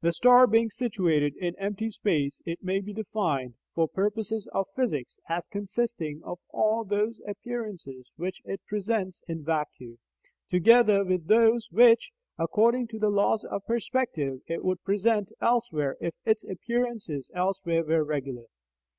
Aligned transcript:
The 0.00 0.14
star 0.14 0.46
being 0.46 0.70
situated 0.70 1.36
in 1.36 1.54
empty 1.58 1.90
space, 1.90 2.40
it 2.46 2.62
may 2.62 2.80
be 2.80 2.94
defined, 2.94 3.56
for 3.74 3.86
purposes 3.86 4.48
of 4.54 4.68
physics, 4.74 5.18
as 5.28 5.48
consisting 5.48 6.22
of 6.24 6.38
all 6.48 6.82
those 6.82 7.20
appearances 7.28 8.10
which 8.16 8.40
it 8.46 8.62
presents 8.66 9.20
in 9.28 9.44
vacuo, 9.44 9.98
together 10.50 11.04
with 11.04 11.26
those 11.26 11.68
which, 11.70 12.10
according 12.38 12.86
to 12.86 12.98
the 12.98 13.10
laws 13.10 13.44
of 13.44 13.66
perspective, 13.66 14.40
it 14.46 14.64
would 14.64 14.82
present 14.82 15.30
elsewhere 15.42 15.98
if 16.00 16.14
its 16.24 16.42
appearances 16.42 17.30
elsewhere 17.34 17.84
were 17.84 18.02
regular. 18.02 18.46